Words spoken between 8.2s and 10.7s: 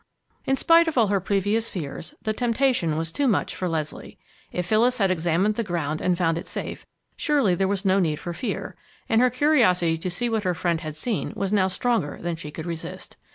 fear, and her curiosity to see what her